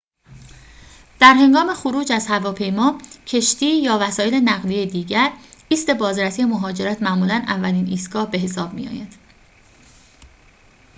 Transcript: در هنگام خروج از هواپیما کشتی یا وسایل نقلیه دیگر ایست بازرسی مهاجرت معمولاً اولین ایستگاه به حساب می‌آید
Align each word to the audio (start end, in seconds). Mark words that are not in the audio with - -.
در 1.19 1.33
هنگام 1.33 1.73
خروج 1.73 2.11
از 2.11 2.27
هواپیما 2.27 2.97
کشتی 3.27 3.81
یا 3.81 3.97
وسایل 4.01 4.33
نقلیه 4.35 4.85
دیگر 4.85 5.33
ایست 5.69 5.89
بازرسی 5.89 6.45
مهاجرت 6.45 7.01
معمولاً 7.01 7.43
اولین 7.47 7.87
ایستگاه 7.87 8.31
به 8.31 8.37
حساب 8.37 8.73
می‌آید 8.73 9.13